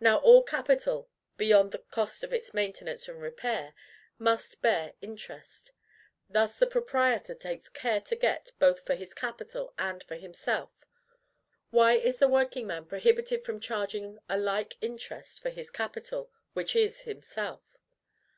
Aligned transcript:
Now, 0.00 0.16
all 0.16 0.42
capital, 0.44 1.10
beyond 1.36 1.72
the 1.72 1.80
cost 1.90 2.24
of 2.24 2.32
its 2.32 2.54
maintenance 2.54 3.06
and 3.06 3.20
repair, 3.20 3.74
must 4.18 4.62
bear 4.62 4.94
interest. 5.02 5.72
This 6.26 6.56
the 6.58 6.66
proprietor 6.66 7.34
takes 7.34 7.68
care 7.68 8.00
to 8.00 8.16
get, 8.16 8.52
both 8.58 8.86
for 8.86 8.94
his 8.94 9.12
capital 9.12 9.74
and 9.78 10.02
for 10.04 10.16
himself. 10.16 10.86
Why 11.68 11.96
is 11.98 12.16
the 12.16 12.28
workingman 12.28 12.86
prohibited 12.86 13.44
from 13.44 13.60
charging 13.60 14.18
a 14.26 14.38
like 14.38 14.78
interest 14.80 15.42
for 15.42 15.50
his 15.50 15.70
capital, 15.70 16.30
which 16.54 16.74
is 16.74 17.02
himself? 17.02 17.76